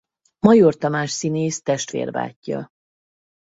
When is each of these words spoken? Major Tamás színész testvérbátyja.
Major 0.39 0.75
Tamás 0.75 1.09
színész 1.11 1.61
testvérbátyja. 1.61 2.69